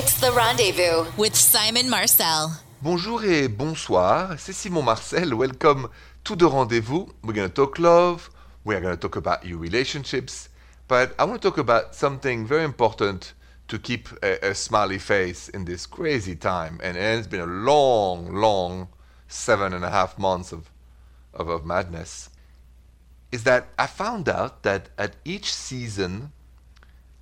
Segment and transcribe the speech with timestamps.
[0.00, 2.52] It's The Rendezvous with Simon Marcel.
[2.80, 4.38] Bonjour et bonsoir.
[4.38, 5.34] C'est Simon Marcel.
[5.34, 5.88] Welcome
[6.22, 7.08] to The Rendezvous.
[7.24, 8.30] We're going to talk love.
[8.64, 10.50] We're going to talk about your relationships.
[10.86, 13.32] But I want to talk about something very important
[13.66, 16.78] to keep a, a smiley face in this crazy time.
[16.80, 18.86] And, and, it's been a long, long
[19.26, 20.70] seven and a half months of,
[21.34, 22.30] of, of madness.
[23.32, 26.30] Is that I found out that at each season,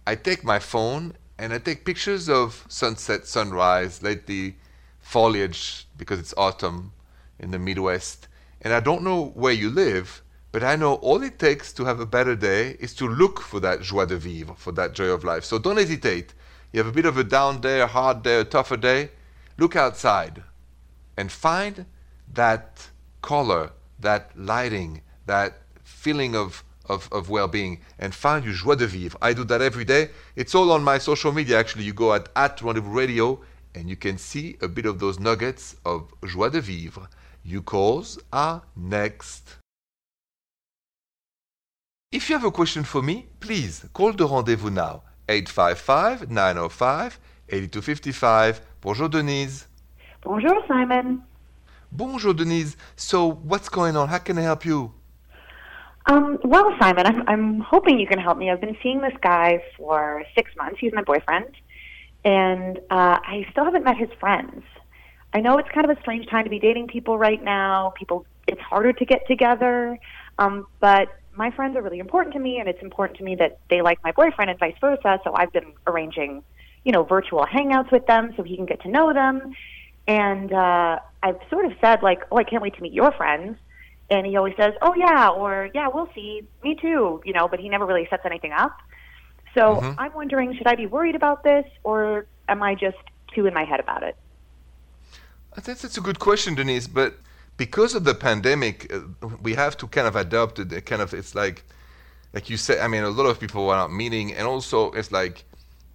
[0.06, 4.56] I take my phone and I take pictures of sunset, sunrise, lately
[5.00, 6.92] foliage because it's autumn
[7.38, 8.28] in the Midwest.
[8.62, 12.00] And I don't know where you live, but I know all it takes to have
[12.00, 15.24] a better day is to look for that joie de vivre, for that joy of
[15.24, 15.44] life.
[15.44, 16.32] So don't hesitate.
[16.72, 19.10] You have a bit of a down day, a hard day, a tougher day.
[19.58, 20.42] Look outside
[21.16, 21.86] and find
[22.32, 22.88] that
[23.22, 28.86] color, that lighting, that feeling of, of, of well being, and find your joie de
[28.86, 29.18] vivre.
[29.20, 30.10] I do that every day.
[30.34, 31.84] It's all on my social media actually.
[31.84, 33.40] You go at, at Rendezvous Radio
[33.74, 37.08] and you can see a bit of those nuggets of joie de vivre.
[37.44, 39.56] You calls are next.
[42.10, 45.02] If you have a question for me, please call the rendezvous now.
[45.28, 48.60] 855 905 8255.
[48.80, 49.66] Bonjour, Denise.
[50.22, 51.22] Bonjour, Simon.
[51.92, 52.76] Bonjour, Denise.
[52.96, 54.08] So, what's going on?
[54.08, 54.92] How can I help you?
[56.06, 58.50] Um, well, Simon, I'm, I'm hoping you can help me.
[58.50, 60.78] I've been seeing this guy for six months.
[60.78, 61.48] He's my boyfriend.
[62.24, 64.62] And uh, I still haven't met his friends.
[65.32, 67.92] I know it's kind of a strange time to be dating people right now.
[67.96, 69.98] People, it's harder to get together.
[70.38, 73.58] Um, but my friends are really important to me, and it's important to me that
[73.68, 75.20] they like my boyfriend and vice versa.
[75.24, 76.42] So I've been arranging,
[76.84, 79.54] you know, virtual hangouts with them so he can get to know them.
[80.06, 83.58] And uh, I've sort of said like, "Oh, I can't wait to meet your friends."
[84.08, 87.48] And he always says, "Oh yeah," or "Yeah, we'll see." Me too, you know.
[87.48, 88.76] But he never really sets anything up.
[89.54, 89.98] So mm-hmm.
[89.98, 92.98] I'm wondering, should I be worried about this, or am I just
[93.34, 94.16] too in my head about it?
[95.56, 96.86] I think that's a good question, Denise.
[96.86, 97.14] But
[97.56, 99.00] because of the pandemic, uh,
[99.42, 100.84] we have to kind of adopt it.
[100.84, 101.64] Kind of, it's like,
[102.34, 102.78] like you said.
[102.80, 105.44] I mean, a lot of people are not meeting, and also it's like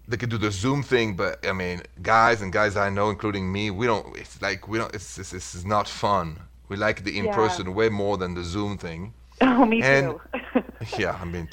[0.07, 1.15] they could do the Zoom thing.
[1.15, 4.17] But I mean, guys and guys I know, including me, we don't.
[4.17, 4.93] It's like we don't.
[4.93, 6.39] It's this is not fun.
[6.71, 7.73] We like the in person yeah.
[7.73, 9.13] way more than the Zoom thing.
[9.43, 10.19] Oh, me and,
[10.53, 10.63] too.
[10.99, 11.49] yeah, I mean,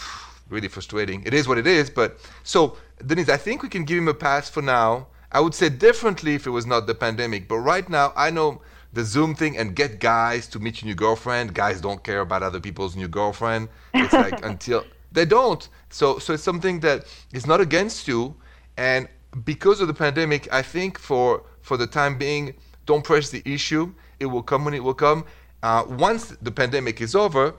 [0.51, 1.23] really frustrating.
[1.25, 1.89] It is what it is.
[1.89, 5.09] But so, Denise, I think we can give him a pass for now.
[5.33, 7.49] I would say differently if it was not the pandemic.
[7.49, 8.61] But right now, I know
[8.93, 11.55] the Zoom thing and get guys to meet your new girlfriend.
[11.55, 13.71] Guys don't care about other people's new girlfriend.
[13.95, 15.67] It's like until they don't.
[15.89, 18.37] So so it's something that is not against you.
[18.77, 19.09] And
[19.45, 23.95] because of the pandemic, I think for for the time being, don't press the issue.
[24.21, 25.25] It will come when it will come.
[25.63, 27.55] Uh, once the pandemic is over,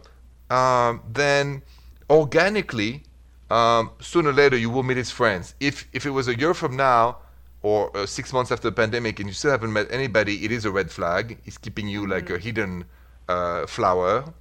[0.50, 1.62] um, then
[2.10, 3.04] organically,
[3.50, 5.56] um, sooner or later you will meet his friends.
[5.60, 7.18] If if it was a year from now
[7.62, 10.66] or uh, six months after the pandemic and you still haven't met anybody, it is
[10.66, 11.40] a red flag.
[11.44, 12.36] He's keeping you like mm-hmm.
[12.36, 12.86] a hidden
[13.28, 14.34] uh, flower.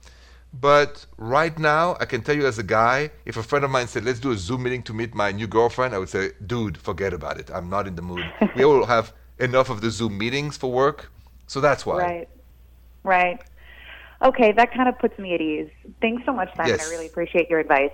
[0.53, 3.87] But right now, I can tell you as a guy, if a friend of mine
[3.87, 6.79] said, let's do a Zoom meeting to meet my new girlfriend, I would say, dude,
[6.79, 7.51] forget about it.
[7.53, 8.25] I'm not in the mood.
[8.57, 11.11] we all have enough of the Zoom meetings for work.
[11.49, 11.99] So that's why.
[11.99, 12.29] Right.
[13.03, 13.41] Right.
[14.23, 15.71] Okay, that kind of puts me at ease.
[16.01, 16.73] Thanks so much, Simon.
[16.73, 16.87] Yes.
[16.87, 17.93] I really appreciate your advice.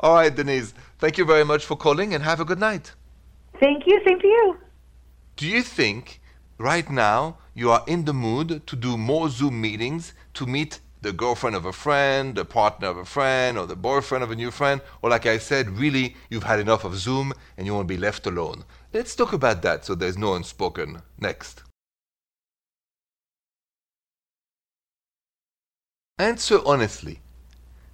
[0.00, 0.74] All right, Denise.
[0.98, 2.92] Thank you very much for calling and have a good night.
[3.60, 4.00] Thank you.
[4.06, 4.56] Same to you.
[5.36, 6.20] Do you think
[6.58, 11.12] right now you are in the mood to do more Zoom meetings to meet the
[11.12, 14.50] girlfriend of a friend, the partner of a friend, or the boyfriend of a new
[14.50, 14.80] friend?
[15.02, 18.00] Or, like I said, really you've had enough of Zoom and you want to be
[18.00, 18.64] left alone?
[18.92, 21.02] Let's talk about that so there's no unspoken.
[21.18, 21.62] Next.
[26.20, 27.18] Answer honestly.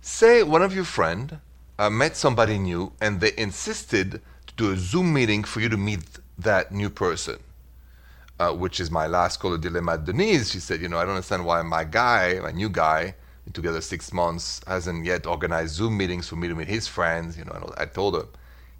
[0.02, 1.32] Say one of your friends
[1.78, 5.78] uh, met somebody new and they insisted to do a Zoom meeting for you to
[5.78, 6.02] meet
[6.38, 7.38] that new person.
[8.38, 10.50] Uh, which is my last caller dilemma Denise.
[10.50, 13.14] She said, you know, I don't understand why my guy, my new guy,
[13.54, 17.38] together six months, hasn't yet organized Zoom meetings for me to meet his friends.
[17.38, 18.26] You know, I told her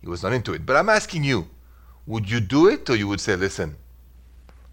[0.02, 0.66] he was not into it.
[0.66, 1.48] But I'm asking you,
[2.06, 3.76] would you do it or you would say, listen,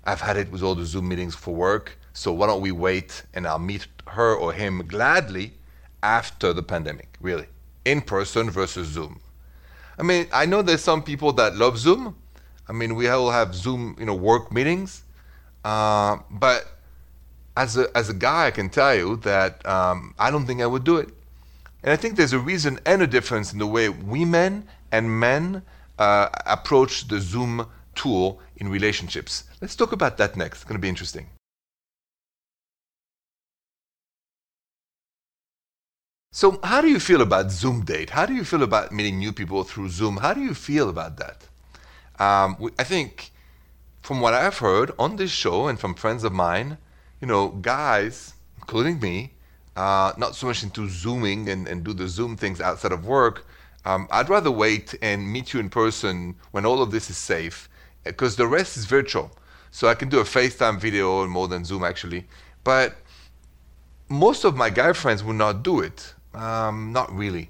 [0.04, 3.24] I've had it with all the Zoom meetings for work, so why don't we wait
[3.34, 5.54] and I'll meet her or him gladly
[6.02, 7.48] after the pandemic, really,
[7.86, 9.20] in person versus Zoom.
[10.00, 12.16] I mean, I know there's some people that love Zoom,
[12.70, 15.04] I mean, we all have Zoom, you know, work meetings.
[15.64, 16.66] Uh, but
[17.56, 20.68] as a, as a guy, I can tell you that um, I don't think I
[20.68, 21.10] would do it.
[21.84, 25.62] And I think there's a reason and a difference in the way women and men
[25.98, 29.46] uh, approach the Zoom tool in relationships.
[29.62, 30.58] Let's talk about that next.
[30.58, 31.28] It's going to be interesting.
[36.40, 38.12] So, how do you feel about Zoom date?
[38.12, 40.18] How do you feel about meeting new people through Zoom?
[40.18, 41.48] How do you feel about that?
[42.24, 43.32] Um, I think
[44.04, 46.78] from what I've heard on this show and from friends of mine,
[47.22, 49.34] you know, guys, including me,
[49.76, 53.48] uh, not so much into Zooming and, and do the Zoom things outside of work.
[53.84, 57.68] Um, I'd rather wait and meet you in person when all of this is safe,
[58.04, 59.32] because the rest is virtual.
[59.72, 62.28] So I can do a FaceTime video more than Zoom actually.
[62.64, 62.96] But
[64.08, 66.14] most of my guy friends will not do it.
[66.34, 67.50] Um, not really.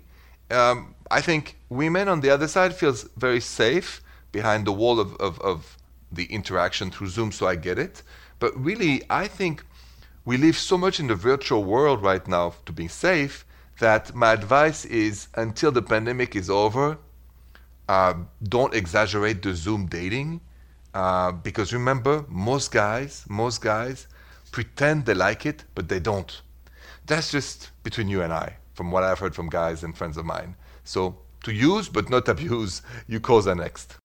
[0.50, 4.02] Um, I think women on the other side feels very safe
[4.32, 5.78] behind the wall of, of, of
[6.12, 8.04] the interaction through Zoom, so I get it.
[8.40, 9.66] But really, I think
[10.26, 13.46] we live so much in the virtual world right now to be safe
[13.80, 16.98] that my advice is until the pandemic is over,
[17.88, 18.14] uh,
[18.44, 20.42] don't exaggerate the Zoom dating.
[20.94, 24.08] Uh, because remember, most guys, most guys
[24.52, 26.42] pretend they like it, but they don't.
[27.06, 30.26] That's just between you and I, from what I've heard from guys and friends of
[30.26, 30.56] mine.
[30.84, 33.98] So to use but not abuse, you are next.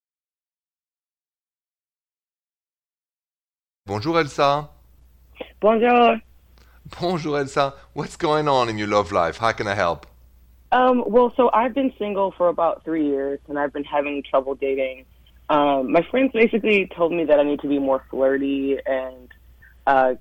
[3.85, 4.71] Bonjour Elsa.
[5.61, 6.21] Bonjour.
[6.99, 7.75] Bonjour Elsa.
[7.93, 9.37] What's going on in your love life?
[9.37, 10.07] How can I help?
[10.71, 14.55] Um, well, so I've been single for about three years, and I've been having trouble
[14.55, 15.05] dating.
[15.51, 19.29] Um, my friends basically told me that I need to be more flirty and
[19.87, 20.15] uh,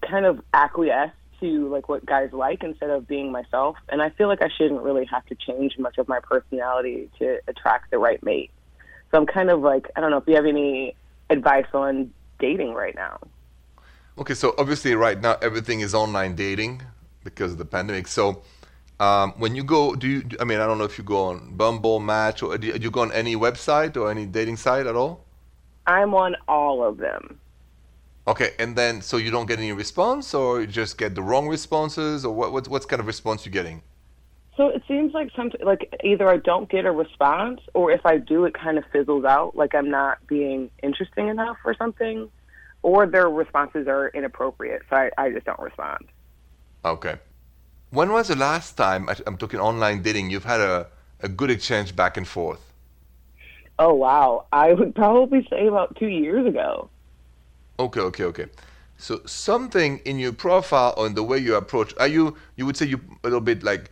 [0.00, 3.76] kind of acquiesce to like what guys like instead of being myself.
[3.88, 7.38] And I feel like I shouldn't really have to change much of my personality to
[7.48, 8.50] attract the right mate.
[9.10, 10.94] So I'm kind of like I don't know if you have any
[11.30, 13.18] advice on dating right now.
[14.18, 16.82] Okay, so obviously right now everything is online dating
[17.24, 18.08] because of the pandemic.
[18.08, 18.42] So
[19.00, 20.28] um, when you go, do you?
[20.40, 22.84] I mean, I don't know if you go on Bumble, Match, or do you, do
[22.84, 25.24] you go on any website or any dating site at all?
[25.86, 27.38] I'm on all of them.
[28.28, 31.48] Okay, and then so you don't get any response, or you just get the wrong
[31.48, 32.52] responses, or what?
[32.52, 33.80] What what's kind of response you're getting?
[34.54, 38.18] So it seems like some like either I don't get a response, or if I
[38.18, 42.28] do, it kind of fizzles out, like I'm not being interesting enough or something,
[42.82, 46.04] or their responses are inappropriate, so I, I just don't respond.
[46.84, 47.16] Okay.
[47.90, 50.28] When was the last time I'm talking online dating?
[50.28, 50.88] You've had a
[51.20, 52.74] a good exchange back and forth.
[53.78, 56.90] Oh wow, I would probably say about two years ago.
[57.78, 58.46] Okay, okay, okay.
[58.96, 62.76] So something in your profile or in the way you approach, are you you would
[62.76, 63.90] say you a little bit like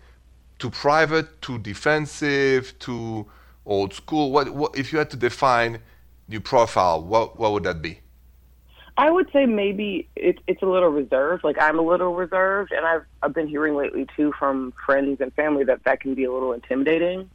[0.59, 3.27] too private, too defensive, too
[3.65, 4.33] old school?
[4.33, 5.81] What what if you had to define
[6.29, 8.01] your profile, what what would that be?
[8.99, 11.45] I would say maybe it, it's a little reserved.
[11.45, 15.33] Like I'm a little reserved, and I've I've been hearing lately too from friends and
[15.35, 17.31] family that that can be a little intimidating.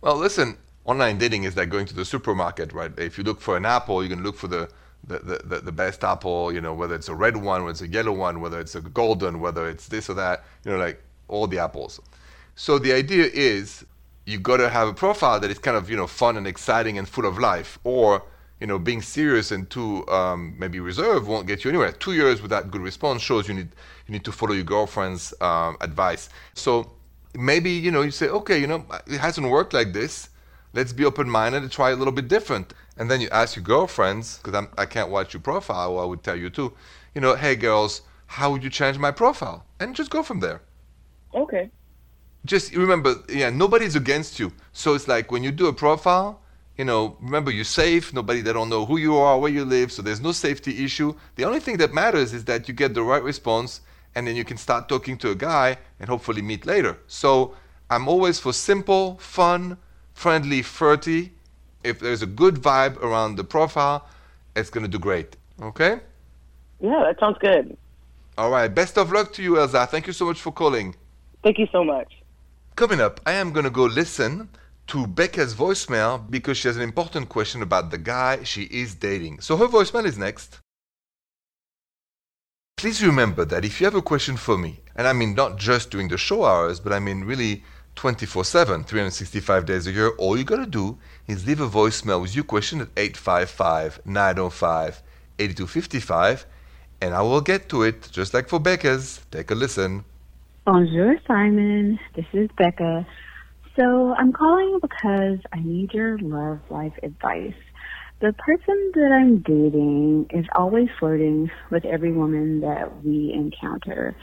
[0.00, 2.92] Well, listen, online dating is like going to the supermarket, right?
[2.98, 4.68] If you look for an apple, you can look for the
[5.06, 7.88] the, the, the best apple, you know, whether it's a red one, whether it's a
[7.88, 11.46] yellow one, whether it's a golden, whether it's this or that, you know, like all
[11.46, 12.00] the apples.
[12.56, 13.84] So the idea is
[14.26, 16.98] you got to have a profile that is kind of, you know, fun and exciting
[16.98, 17.78] and full of life.
[17.84, 18.22] Or,
[18.60, 21.92] you know, being serious and too um, maybe reserved won't get you anywhere.
[21.92, 23.68] Two years without good response shows you need
[24.06, 26.28] you need to follow your girlfriend's um, advice.
[26.54, 26.92] So
[27.34, 30.30] maybe, you know, you say, okay, you know, it hasn't worked like this.
[30.78, 34.38] Let's be open-minded and try a little bit different and then you ask your girlfriends,
[34.38, 36.72] because I can't watch your profile, I would tell you too,
[37.16, 39.66] you know, hey girls, how would you change my profile?
[39.80, 40.60] And just go from there.
[41.34, 41.70] Okay.
[42.44, 44.52] Just remember, yeah, nobody's against you.
[44.72, 46.42] So it's like when you do a profile,
[46.76, 48.14] you know, remember you're safe.
[48.14, 51.12] Nobody they don't know who you are, where you live, so there's no safety issue.
[51.34, 53.80] The only thing that matters is that you get the right response,
[54.14, 56.98] and then you can start talking to a guy and hopefully meet later.
[57.08, 57.56] So
[57.90, 59.78] I'm always for simple, fun,
[60.18, 61.32] friendly, flirty,
[61.84, 64.04] if there's a good vibe around the profile,
[64.56, 65.36] it's going to do great.
[65.62, 66.00] Okay?
[66.80, 67.76] Yeah, that sounds good.
[68.36, 68.68] All right.
[68.68, 69.86] Best of luck to you, Elsa.
[69.86, 70.96] Thank you so much for calling.
[71.44, 72.10] Thank you so much.
[72.74, 74.48] Coming up, I am going to go listen
[74.88, 79.40] to Becca's voicemail because she has an important question about the guy she is dating.
[79.40, 80.58] So her voicemail is next.
[82.76, 85.90] Please remember that if you have a question for me, and I mean not just
[85.90, 87.62] during the show hours, but I mean really
[87.98, 92.32] 24 7, 365 days a year, all you gotta do is leave a voicemail with
[92.32, 95.02] your question at 855 905
[95.40, 96.46] 8255,
[97.00, 99.20] and I will get to it just like for Becca's.
[99.32, 100.04] Take a listen.
[100.64, 101.98] Bonjour, Simon.
[102.14, 103.04] This is Becca.
[103.74, 107.58] So I'm calling because I need your love life advice.
[108.20, 114.14] The person that I'm dating is always flirting with every woman that we encounter.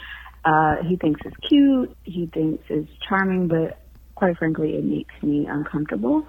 [0.46, 1.96] Uh, he thinks it's cute.
[2.04, 3.80] He thinks it's charming, but
[4.14, 6.28] quite frankly, it makes me uncomfortable.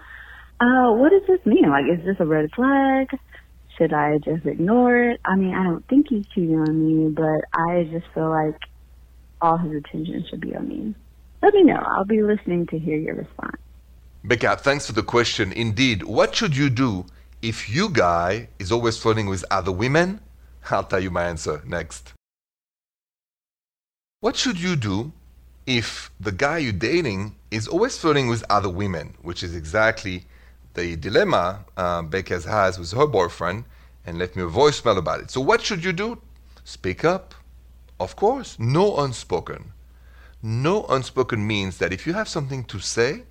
[0.58, 1.68] Uh, what does this mean?
[1.68, 3.08] Like, is this a red flag?
[3.76, 5.20] Should I just ignore it?
[5.24, 8.58] I mean, I don't think he's cheating on me, but I just feel like
[9.42, 10.94] all his attention should be on me.
[11.42, 11.82] Let me know.
[11.86, 13.60] I'll be listening to hear your response.
[14.24, 15.52] Becca, thanks for the question.
[15.52, 17.04] Indeed, what should you do
[17.42, 20.20] if you guy is always flirting with other women,
[20.70, 22.12] I'll tell you my answer next.
[24.20, 25.12] What should you do
[25.66, 30.24] if the guy you're dating is always flirting with other women, which is exactly
[30.72, 33.64] the dilemma uh, Becca has with her boyfriend,
[34.06, 35.30] and left me a voicemail about it.
[35.30, 36.22] So, what should you do?
[36.64, 37.34] Speak up.
[38.00, 39.72] Of course, no unspoken.
[40.42, 43.24] No unspoken means that if you have something to say,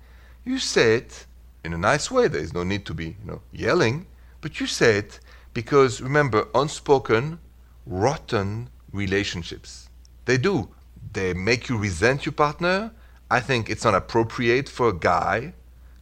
[0.44, 1.26] you say it
[1.64, 2.28] in a nice way.
[2.28, 4.06] There is no need to be, you know, yelling,
[4.40, 5.18] but you say it
[5.52, 7.40] because remember, unspoken,
[7.86, 9.88] rotten relationships.
[10.26, 10.68] They do.
[11.16, 12.92] They make you resent your partner.
[13.30, 15.54] I think it's not appropriate for a guy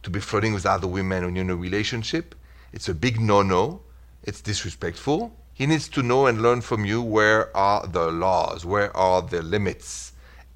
[0.03, 2.35] to be flirting with other women when you're in a relationship.
[2.73, 3.81] It's a big no-no.
[4.23, 5.33] It's disrespectful.
[5.53, 9.41] He needs to know and learn from you where are the laws, where are the
[9.41, 10.11] limits.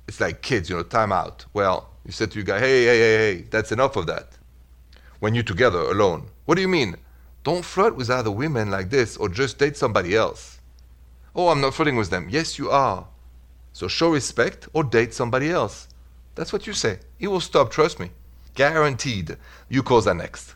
[0.10, 1.46] It's like kids, you know, time out.
[1.54, 4.38] Well, you said to your guy, hey, hey, hey, hey, that's enough of that.
[5.20, 6.28] When you're together alone.
[6.44, 6.98] What do you mean?
[7.46, 10.60] Don't flirt with other women like this or just date somebody else.
[11.34, 12.28] Oh, I'm not flirting with them.
[12.30, 13.08] Yes, you are.
[13.80, 15.88] So show respect or date somebody else.
[16.36, 17.00] That's what you say.
[17.18, 18.12] He will stop, trust me.
[18.54, 19.38] Guaranteed.
[19.70, 20.56] You call that next.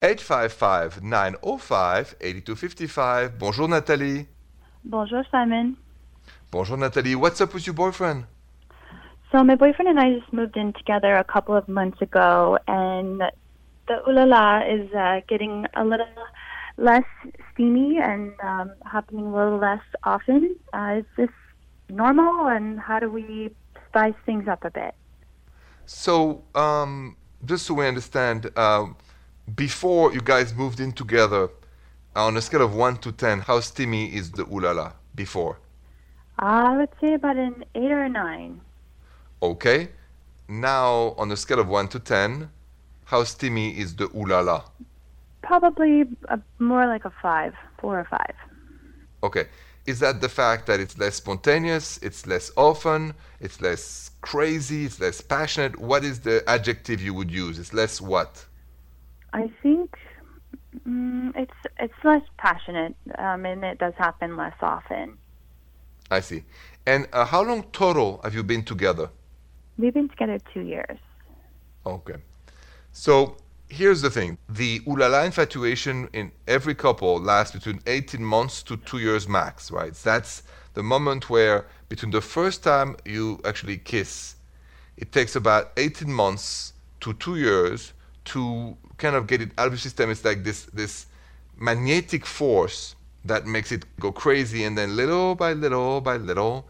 [0.00, 3.38] 855 905 8255.
[3.38, 4.28] Bonjour Nathalie.
[4.82, 5.76] Bonjour, Simon.
[6.50, 7.14] Bonjour Nathalie.
[7.14, 8.24] What's up with your boyfriend?
[9.30, 13.20] So my boyfriend and I just moved in together a couple of months ago, and
[13.88, 16.06] the ulala is uh, getting a little
[16.76, 17.04] less
[17.52, 20.56] steamy and um, happening a little less often.
[20.72, 21.30] Uh, is this
[21.88, 23.50] normal, and how do we
[23.88, 24.94] spice things up a bit?
[25.86, 28.86] So, um, just so we understand, uh,
[29.54, 31.48] before you guys moved in together,
[32.14, 35.58] on a scale of 1 to 10, how steamy is the ulala before?
[36.38, 38.60] I would say about an 8 or a 9.
[39.42, 39.88] Okay.
[40.48, 42.50] Now, on a scale of 1 to 10,
[43.04, 44.64] how steamy is the ulala?
[45.42, 48.20] Probably a, more like a 5, 4 or 5.
[49.22, 49.46] Okay.
[49.86, 54.98] Is that the fact that it's less spontaneous, it's less often, it's less crazy, it's
[54.98, 55.78] less passionate?
[55.78, 57.58] What is the adjective you would use?
[57.58, 58.44] It's less what?
[59.32, 59.96] I think
[60.86, 65.18] mm, it's it's less passionate, um, and it does happen less often.
[66.10, 66.44] I see.
[66.86, 69.10] And uh, how long total have you been together?
[69.78, 70.98] We've been together two years.
[71.84, 72.16] Okay.
[72.92, 73.36] So
[73.68, 78.98] here's the thing the ulala infatuation in every couple lasts between 18 months to two
[78.98, 79.94] years max, right?
[79.94, 80.42] That's
[80.74, 84.36] the moment where between the first time you actually kiss,
[84.96, 87.92] it takes about 18 months to two years
[88.26, 90.10] to kind of get it out of your system.
[90.10, 91.06] It's like this, this
[91.56, 92.94] magnetic force
[93.24, 96.68] that makes it go crazy, and then little by little by little,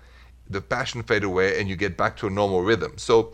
[0.49, 2.93] the passion fade away and you get back to a normal rhythm.
[2.97, 3.33] So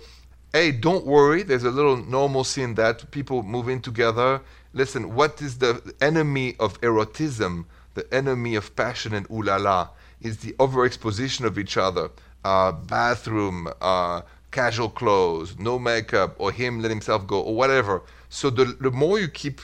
[0.53, 3.11] hey, don't worry, there's a little normalcy in that.
[3.11, 4.41] People move in together.
[4.75, 7.65] Listen, what is the enemy of erotism?
[7.95, 9.91] The enemy of passion and ulala
[10.21, 12.11] is the overexposition of each other.
[12.45, 18.03] Uh, bathroom, uh, casual clothes, no makeup, or him let himself go, or whatever.
[18.29, 19.61] So the, the more you keep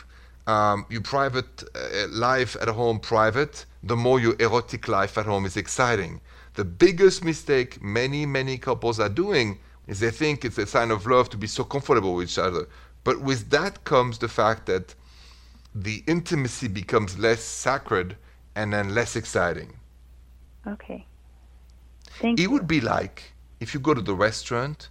[0.46, 5.44] um, your private uh, life at home private, the more your erotic life at home
[5.44, 6.20] is exciting.
[6.54, 11.06] The biggest mistake many, many couples are doing is they think it's a sign of
[11.06, 12.68] love to be so comfortable with each other.
[13.02, 14.94] But with that comes the fact that
[15.74, 18.16] the intimacy becomes less sacred
[18.54, 19.78] and then less exciting.
[20.66, 21.06] Okay.
[22.20, 22.50] Thank it you.
[22.50, 24.90] would be like if you go to the restaurant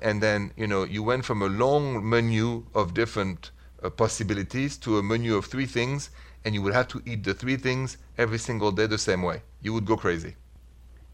[0.00, 3.50] and then you know you went from a long menu of different
[3.82, 6.10] uh, possibilities to a menu of three things
[6.44, 9.42] and you would have to eat the three things every single day the same way
[9.60, 10.36] you would go crazy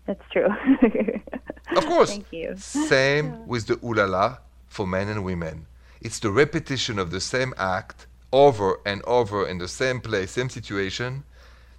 [0.07, 0.49] That's true.
[1.77, 2.11] Of course.
[2.11, 2.55] Thank you.
[2.57, 4.39] Same with the ulala
[4.69, 5.67] for men and women.
[6.01, 10.51] It's the repetition of the same act over and over in the same place, same
[10.51, 11.25] situation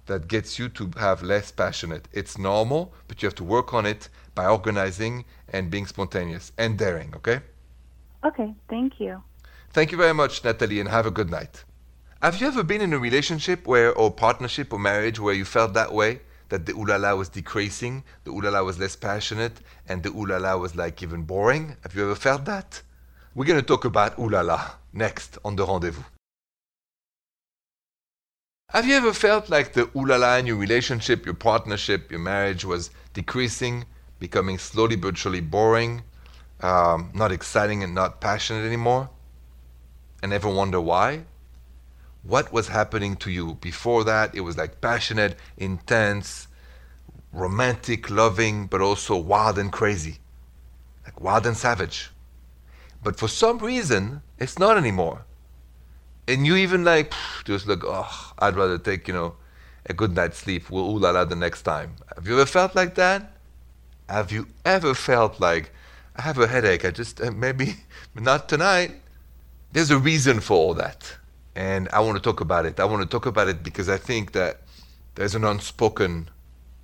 [0.06, 2.08] that gets you to have less passionate.
[2.12, 6.78] It's normal, but you have to work on it by organizing and being spontaneous and
[6.78, 7.40] daring, okay?
[8.24, 9.22] Okay, thank you.
[9.70, 11.64] Thank you very much, Natalie, and have a good night.
[12.22, 15.74] Have you ever been in a relationship where, or partnership or marriage where you felt
[15.74, 16.20] that way?
[16.48, 21.02] That the ulala was decreasing, the ulala was less passionate, and the ulala was like
[21.02, 21.76] even boring?
[21.82, 22.82] Have you ever felt that?
[23.34, 26.04] We're going to talk about ulala next on the rendezvous.
[28.70, 32.90] Have you ever felt like the ulala in your relationship, your partnership, your marriage was
[33.12, 33.84] decreasing,
[34.18, 36.02] becoming slowly but surely boring,
[36.60, 39.08] um, not exciting and not passionate anymore?
[40.22, 41.24] And ever wonder why?
[42.26, 43.54] What was happening to you?
[43.54, 46.48] Before that, it was like passionate, intense,
[47.32, 50.18] romantic, loving, but also wild and crazy.
[51.04, 52.10] Like wild and savage.
[53.02, 55.24] But for some reason, it's not anymore.
[56.28, 57.12] and you even like
[57.44, 59.34] just look, oh, I'd rather take, you know,
[59.86, 60.70] a good night's sleep.
[60.70, 61.96] We'll ooh la la the next time.
[62.14, 63.32] Have you ever felt like that?
[64.08, 65.70] Have you ever felt like,
[66.16, 67.76] I have a headache, I just, uh, maybe
[68.14, 68.92] not tonight?
[69.72, 71.16] There's a reason for all that.
[71.56, 72.78] And I want to talk about it.
[72.78, 74.60] I want to talk about it because I think that
[75.14, 76.28] there's an unspoken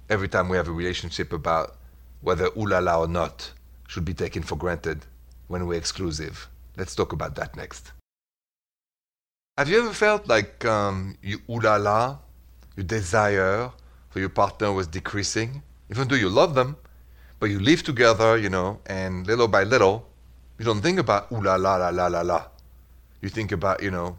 [0.09, 1.77] every time we have a relationship about
[2.23, 3.53] whether ooh la la or not
[3.87, 5.05] should be taken for granted
[5.49, 6.49] when we're exclusive.
[6.79, 7.93] Let's talk about that next.
[9.59, 12.17] Have you ever felt like um, you ooh la la,
[12.75, 13.71] your desire
[14.09, 16.77] for your partner was decreasing, even though you love them,
[17.39, 20.09] but you live together, you know, and little by little,
[20.59, 22.45] you don't think about ulala la la la la la la.
[23.21, 24.17] You think about, you know,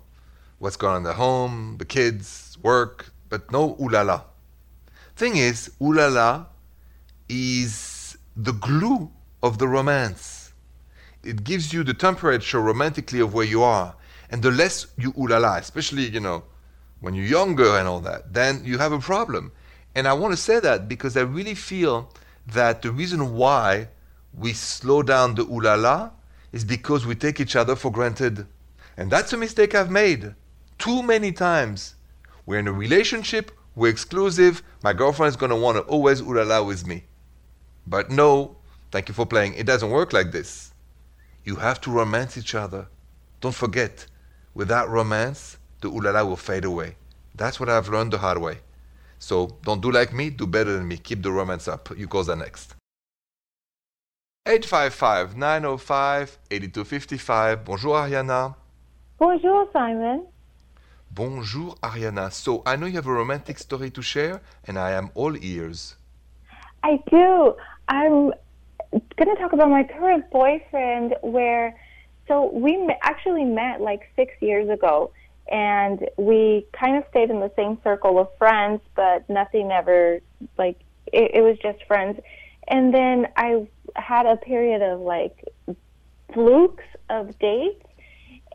[0.64, 4.22] what's going on in the home, the kids, work, but no ooh la la.
[5.14, 6.46] Thing is, ooh la la
[7.28, 9.12] is the glue
[9.44, 10.54] of the romance.
[11.22, 13.94] It gives you the temperature romantically of where you are.
[14.30, 16.44] And the less you ooh la la, especially, you know,
[17.02, 19.52] when you're younger and all that, then you have a problem.
[19.96, 22.10] And I want to say that because I really feel
[22.48, 23.90] that the reason why
[24.34, 26.12] we slow down the ooh la la
[26.54, 28.48] is because we take each other for granted.
[28.96, 30.36] And that's a mistake I've made
[30.78, 31.96] too many times.
[32.46, 36.62] We're in a relationship, we're exclusive, my girlfriend is want to always ooh la la
[36.62, 37.06] with me.
[37.88, 38.58] But no,
[38.92, 39.56] thank you for playing.
[39.56, 40.74] It doesn't work like this.
[41.44, 42.88] You have to romance each other.
[43.42, 44.06] Don't forget,
[44.54, 46.96] without romance, the ooh la la will fade away.
[47.36, 48.60] That's what I've learned the hard way.
[49.20, 50.98] So don't do like me, do better than me.
[50.98, 51.90] Keep the romance up.
[51.98, 52.76] You call that next.
[54.46, 57.64] 855 905 8255.
[57.64, 58.56] Bonjour, Ariana.
[59.18, 60.26] Bonjour, Simon.
[61.16, 62.32] Bonjour, Ariana.
[62.32, 65.96] So I know you have a romantic story to share, and I am all ears.
[66.82, 67.56] I do.
[67.88, 68.34] I'm
[68.92, 71.80] going to talk about my current boyfriend where
[72.28, 75.12] so we actually met like 6 years ago
[75.52, 80.20] and we kind of stayed in the same circle of friends but nothing ever
[80.58, 80.80] like
[81.12, 82.20] it, it was just friends
[82.68, 85.46] and then I had a period of like
[86.34, 87.86] flukes of dates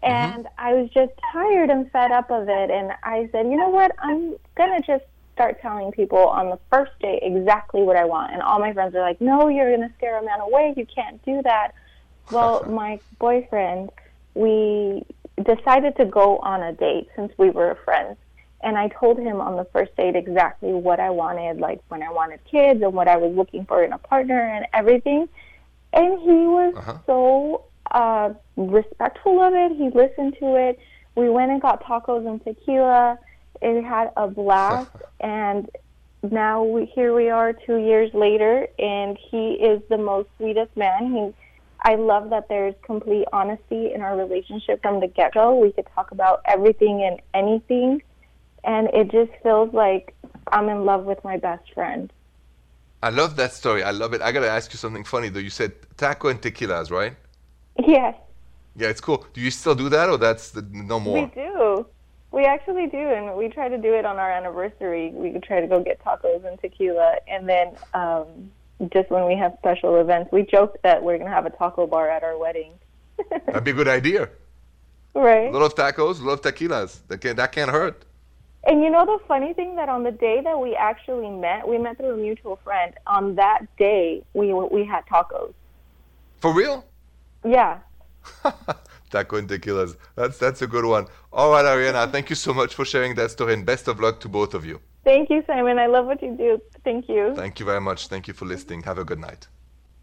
[0.03, 3.69] and I was just tired and fed up of it and I said, "You know
[3.69, 3.93] what?
[3.99, 8.33] I'm going to just start telling people on the first date exactly what I want."
[8.33, 10.75] And all my friends are like, "No, you're going to scare a man away.
[10.77, 11.73] You can't do that."
[12.31, 13.91] Well, my boyfriend,
[14.35, 15.05] we
[15.43, 18.17] decided to go on a date since we were friends.
[18.61, 22.11] And I told him on the first date exactly what I wanted, like when I
[22.11, 25.29] wanted kids and what I was looking for in a partner and everything.
[25.93, 26.99] And he was Uh-huh.
[27.07, 29.72] so uh, respectful of it.
[29.77, 30.79] He listened to it.
[31.14, 33.18] We went and got tacos and tequila.
[33.61, 34.90] It had a blast.
[35.20, 35.68] and
[36.22, 41.12] now we, here we are two years later, and he is the most sweetest man.
[41.12, 41.35] He,
[41.83, 45.55] I love that there's complete honesty in our relationship from the get go.
[45.55, 48.03] We could talk about everything and anything,
[48.64, 50.14] and it just feels like
[50.51, 52.12] I'm in love with my best friend.
[53.01, 53.85] I love that story.
[53.85, 54.22] I love it.
[54.22, 55.38] I gotta ask you something funny though.
[55.38, 57.14] You said taco and tequilas, right?
[57.87, 58.14] Yes,
[58.77, 59.27] Yeah, it's cool.
[59.33, 61.14] Do you still do that, or that's the, no more?
[61.21, 61.87] we do.
[62.31, 65.11] We actually do, and we try to do it on our anniversary.
[65.14, 68.51] We could try to go get tacos and tequila, and then um,
[68.93, 72.11] just when we have special events, we joke that we're gonna have a taco bar
[72.11, 72.73] at our wedding.
[73.47, 74.29] That'd be a good idea.
[75.14, 75.49] right.
[75.49, 76.99] A lot of tacos, a lot of tequilas.
[77.09, 78.05] That can that can't hurt.
[78.64, 81.79] And you know the funny thing that on the day that we actually met, we
[81.79, 82.93] met through a mutual friend.
[83.07, 85.55] On that day, we we had tacos.
[86.41, 86.85] For real?
[87.44, 87.79] Yeah.
[89.11, 89.96] Taco and tequilas.
[90.16, 91.07] That's that's a good one.
[91.33, 92.11] All right, Ariana.
[92.11, 94.64] Thank you so much for sharing that story, and best of luck to both of
[94.66, 94.81] you.
[95.05, 95.79] Thank you, Simon.
[95.79, 96.61] I love what you do.
[96.85, 97.33] Thank you.
[97.35, 98.09] Thank you very much.
[98.09, 98.83] Thank you for listening.
[98.83, 99.48] Have a good night.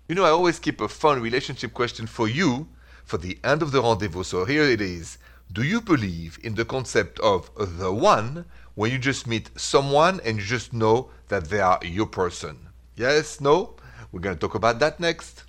[0.07, 2.67] You know, I always keep a fun relationship question for you
[3.03, 4.23] for the end of the rendezvous.
[4.23, 5.17] So here it is.
[5.51, 10.37] Do you believe in the concept of the one when you just meet someone and
[10.37, 12.69] you just know that they are your person?
[12.95, 13.39] Yes?
[13.39, 13.75] No?
[14.11, 15.43] We're going to talk about that next.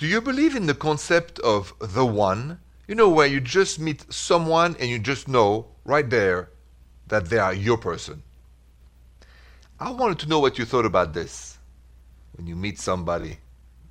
[0.00, 2.58] Do you believe in the concept of the one?
[2.88, 6.48] You know, where you just meet someone and you just know right there
[7.08, 8.22] that they are your person.
[9.78, 11.58] I wanted to know what you thought about this.
[12.32, 13.40] When you meet somebody,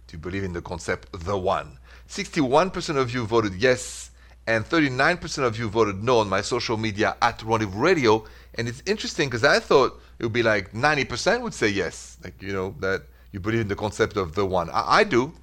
[0.07, 1.77] do you believe in the concept the one?
[2.07, 4.09] 61% of you voted yes,
[4.47, 8.25] and 39% of you voted no on my social media at Rendezvous Radio.
[8.55, 12.41] And it's interesting because I thought it would be like 90% would say yes, like,
[12.41, 14.71] you know, that you believe in the concept of the one.
[14.71, 15.33] I, I do.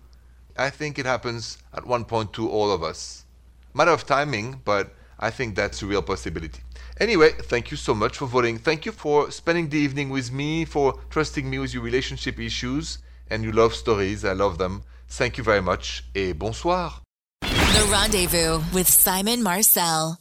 [0.59, 3.25] I think it happens at one point to all of us.
[3.75, 6.61] Matter of timing, but I think that's a real possibility.
[6.99, 8.59] Anyway, thank you so much for voting.
[8.59, 12.99] Thank you for spending the evening with me, for trusting me with your relationship issues
[13.31, 14.25] and your love stories.
[14.25, 14.83] I love them.
[15.09, 17.03] Thank you very much et bonsoir.
[17.43, 20.19] The Rendezvous with Simon Marcel.